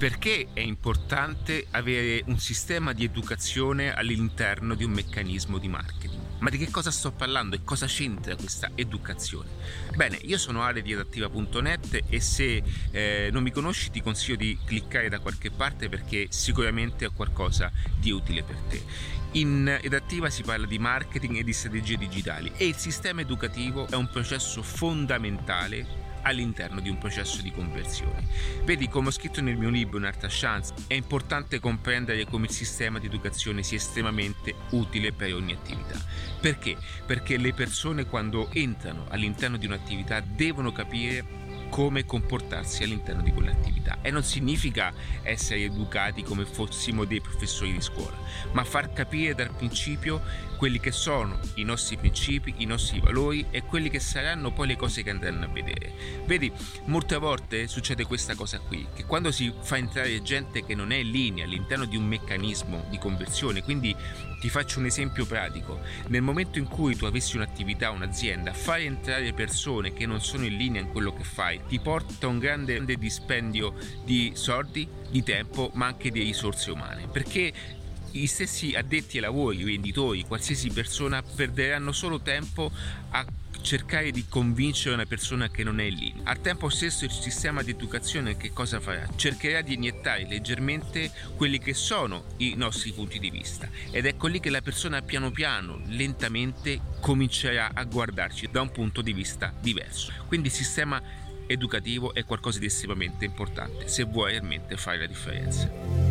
[0.00, 6.38] Perché è importante avere un sistema di educazione all'interno di un meccanismo di marketing?
[6.38, 9.50] Ma di che cosa sto parlando e cosa c'entra questa educazione?
[9.94, 14.56] Bene, io sono Ale di adattiva.net e se eh, non mi conosci ti consiglio di
[14.64, 18.82] cliccare da qualche parte perché sicuramente ho qualcosa di utile per te.
[19.32, 23.96] In Edattiva si parla di marketing e di strategie digitali e il sistema educativo è
[23.96, 28.26] un processo fondamentale all'interno di un processo di conversione.
[28.64, 32.98] Vedi, come ho scritto nel mio libro Un'altra chance, è importante comprendere come il sistema
[32.98, 35.98] di educazione sia estremamente utile per ogni attività.
[36.40, 36.76] Perché?
[37.04, 41.39] Perché le persone quando entrano all'interno di un'attività devono capire
[41.70, 44.92] come comportarsi all'interno di quell'attività e non significa
[45.22, 48.16] essere educati come fossimo dei professori di scuola,
[48.52, 50.20] ma far capire dal principio
[50.60, 54.76] quelli che sono i nostri principi, i nostri valori e quelli che saranno poi le
[54.76, 55.94] cose che andranno a vedere.
[56.26, 56.52] Vedi,
[56.84, 60.96] molte volte succede questa cosa qui, che quando si fa entrare gente che non è
[60.96, 63.96] in linea all'interno di un meccanismo di conversione, quindi
[64.40, 69.32] ti faccio un esempio pratico, nel momento in cui tu avessi un'attività, un'azienda, fai entrare
[69.32, 72.96] persone che non sono in linea in quello che fai, ti porta un grande, grande
[72.96, 77.52] dispendio di soldi, di tempo, ma anche di risorse umane, perché
[78.10, 82.70] gli stessi addetti ai lavori, venditori, qualsiasi persona perderanno solo tempo
[83.10, 83.24] a
[83.62, 86.12] cercare di convincere una persona che non è lì.
[86.24, 89.06] Al tempo stesso il sistema di educazione che cosa farà?
[89.14, 94.40] Cercherà di iniettare leggermente quelli che sono i nostri punti di vista ed ecco lì
[94.40, 100.12] che la persona piano piano, lentamente comincerà a guardarci da un punto di vista diverso.
[100.26, 101.00] Quindi il sistema
[101.52, 106.09] educativo è qualcosa di estremamente importante se vuoi realmente fare la differenza.